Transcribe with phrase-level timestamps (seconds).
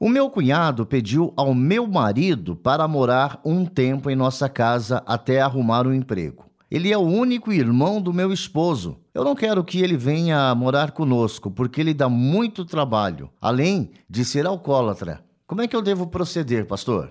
[0.00, 5.40] O meu cunhado pediu ao meu marido para morar um tempo em nossa casa até
[5.40, 6.48] arrumar um emprego.
[6.70, 9.00] Ele é o único irmão do meu esposo.
[9.12, 14.24] Eu não quero que ele venha morar conosco, porque ele dá muito trabalho, além de
[14.24, 15.24] ser alcoólatra.
[15.48, 17.10] Como é que eu devo proceder, pastor?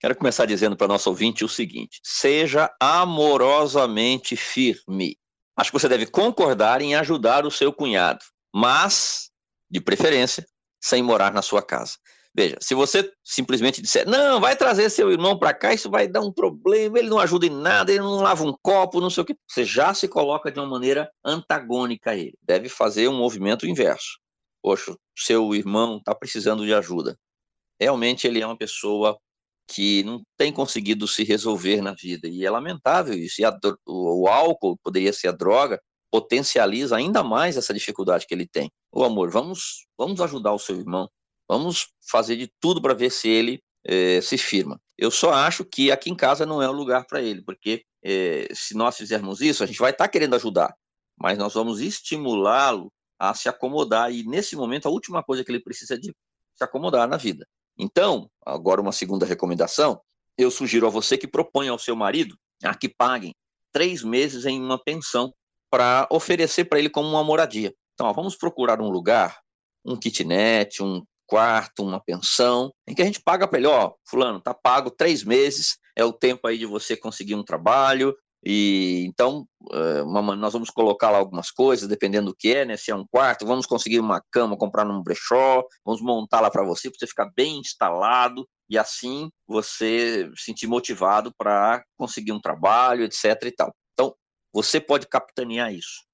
[0.00, 5.18] Quero começar dizendo para nosso ouvinte o seguinte: seja amorosamente firme.
[5.54, 8.24] Acho que você deve concordar em ajudar o seu cunhado,
[8.54, 9.30] mas,
[9.70, 10.46] de preferência,
[10.80, 11.94] sem morar na sua casa.
[12.36, 16.20] Veja, se você simplesmente disser, não, vai trazer seu irmão para cá, isso vai dar
[16.20, 19.26] um problema, ele não ajuda em nada, ele não lava um copo, não sei o
[19.26, 19.34] quê.
[19.48, 22.34] Você já se coloca de uma maneira antagônica a ele.
[22.42, 24.18] Deve fazer um movimento inverso.
[24.62, 27.16] Poxa, seu irmão está precisando de ajuda.
[27.80, 29.16] Realmente ele é uma pessoa
[29.66, 32.28] que não tem conseguido se resolver na vida.
[32.28, 33.40] E é lamentável isso.
[33.40, 38.34] E a, o, o álcool, poderia ser a droga, potencializa ainda mais essa dificuldade que
[38.34, 38.70] ele tem.
[38.92, 41.08] O amor, vamos, vamos ajudar o seu irmão,
[41.48, 44.80] vamos fazer de tudo para ver se ele eh, se firma.
[44.98, 48.48] Eu só acho que aqui em casa não é o lugar para ele, porque eh,
[48.52, 50.74] se nós fizermos isso, a gente vai estar tá querendo ajudar,
[51.16, 55.60] mas nós vamos estimulá-lo a se acomodar, e nesse momento a última coisa que ele
[55.60, 56.14] precisa é de
[56.54, 57.46] se acomodar na vida.
[57.78, 60.00] Então, agora uma segunda recomendação,
[60.36, 63.34] eu sugiro a você que proponha ao seu marido a que paguem
[63.72, 65.32] três meses em uma pensão
[65.70, 67.74] para oferecer para ele como uma moradia.
[67.94, 69.38] Então, ó, vamos procurar um lugar,
[69.84, 74.40] um kitnet, um quarto, uma pensão, em que a gente paga para ele, ó, fulano,
[74.40, 78.14] tá pago três meses, é o tempo aí de você conseguir um trabalho,
[78.48, 82.76] e então eh, nós vamos colocar lá algumas coisas, dependendo do que é, né?
[82.76, 86.62] Se é um quarto, vamos conseguir uma cama, comprar num brechó, vamos montar lá para
[86.62, 92.40] você, para você ficar bem instalado e assim você se sentir motivado para conseguir um
[92.40, 93.24] trabalho, etc.
[93.46, 93.74] e tal.
[93.94, 94.14] Então,
[94.52, 96.04] você pode capitanear isso.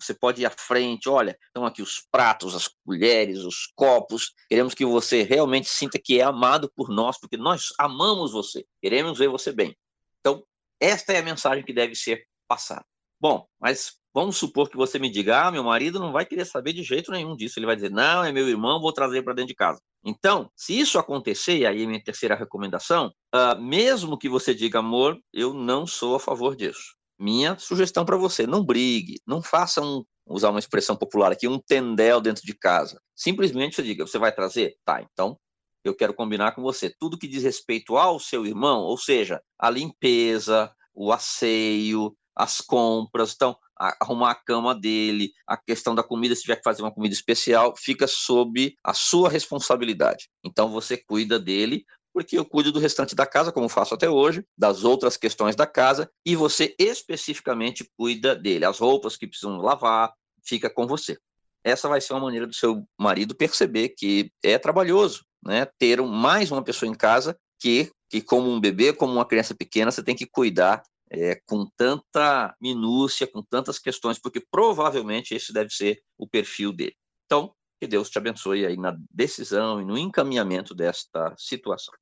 [0.00, 4.32] Você pode ir à frente, olha, estão aqui os pratos, as colheres, os copos.
[4.48, 9.18] Queremos que você realmente sinta que é amado por nós, porque nós amamos você, queremos
[9.18, 9.76] ver você bem.
[10.20, 10.44] Então,
[10.80, 12.84] esta é a mensagem que deve ser passada.
[13.20, 16.72] Bom, mas vamos supor que você me diga: ah, meu marido não vai querer saber
[16.72, 17.58] de jeito nenhum disso.
[17.58, 19.80] Ele vai dizer: não, é meu irmão, vou trazer para dentro de casa.
[20.02, 24.78] Então, se isso acontecer, e aí é minha terceira recomendação, uh, mesmo que você diga
[24.78, 26.96] amor, eu não sou a favor disso.
[27.20, 31.58] Minha sugestão para você: não brigue, não faça um, usar uma expressão popular aqui, um
[31.58, 32.98] tendel dentro de casa.
[33.14, 34.78] Simplesmente você diga: você vai trazer?
[34.86, 35.38] Tá, então
[35.84, 36.88] eu quero combinar com você.
[36.98, 43.34] Tudo que diz respeito ao seu irmão, ou seja, a limpeza, o asseio, as compras,
[43.34, 43.54] então,
[44.00, 47.74] arrumar a cama dele, a questão da comida, se tiver que fazer uma comida especial,
[47.76, 50.30] fica sob a sua responsabilidade.
[50.42, 54.44] Então você cuida dele, porque eu cuido do restante da casa, como faço até hoje,
[54.56, 58.64] das outras questões da casa, e você especificamente cuida dele.
[58.64, 60.12] As roupas que precisam lavar,
[60.44, 61.18] fica com você.
[61.62, 65.66] Essa vai ser uma maneira do seu marido perceber que é trabalhoso, né?
[65.78, 69.90] Ter mais uma pessoa em casa que, que como um bebê, como uma criança pequena,
[69.90, 75.70] você tem que cuidar é, com tanta minúcia, com tantas questões, porque provavelmente esse deve
[75.70, 76.94] ser o perfil dele.
[77.26, 81.94] Então, que Deus te abençoe aí na decisão e no encaminhamento desta situação.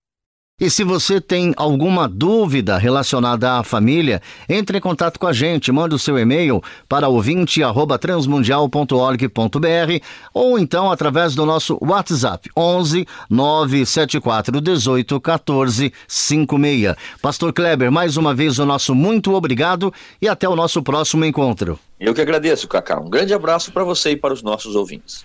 [0.61, 5.71] E se você tem alguma dúvida relacionada à família, entre em contato com a gente,
[5.71, 10.05] manda o seu e-mail para ouvinte@transmundial.org.br
[10.35, 16.97] ou então através do nosso WhatsApp 11 974 18 14 56.
[17.23, 21.79] Pastor Kleber, mais uma vez o nosso muito obrigado e até o nosso próximo encontro.
[22.01, 22.99] Eu que agradeço, Cacá.
[22.99, 25.25] Um grande abraço para você e para os nossos ouvintes.